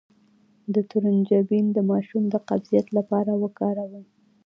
د 0.73 0.75
ترنجبین 0.91 1.65
د 1.73 1.77
ماشوم 1.89 2.23
د 2.29 2.35
قبضیت 2.47 2.87
لپاره 2.97 3.31
وکاروئ 3.43 4.05